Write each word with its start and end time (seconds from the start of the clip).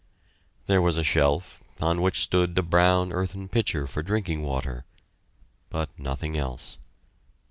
There 0.65 0.81
was 0.81 0.97
a 0.97 1.03
shelf, 1.03 1.61
on 1.79 2.01
which 2.01 2.21
stood 2.21 2.57
a 2.57 2.63
brown 2.63 3.13
earthen 3.13 3.47
pitcher 3.47 3.85
for 3.85 4.01
drinking 4.01 4.41
water 4.41 4.83
but 5.69 5.89
nothing 5.95 6.35
else. 6.35 6.79